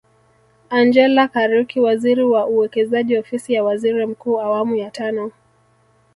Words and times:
Angellah 0.69 1.27
Kairuki 1.33 1.79
waziri 1.79 2.23
wa 2.23 2.47
Uwekezaji 2.47 3.17
Ofisi 3.17 3.53
ya 3.53 3.63
Waziri 3.63 4.05
mkuu 4.05 4.41
awamu 4.41 4.75
ya 4.75 4.91
tano 4.91 5.31